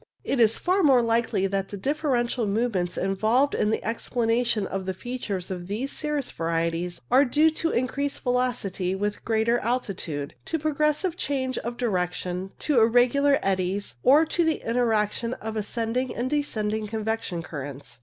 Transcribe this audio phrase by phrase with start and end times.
[0.23, 4.95] It is far more likely that the differential movements involved in the explanation of the
[4.95, 11.17] features of these cirrus varieties are due to increased velocity with greater altitude, to progressive
[11.17, 16.87] change of direction, to irregular eddies, or to the interaction of ascend ing and descending
[16.87, 17.99] convection currents.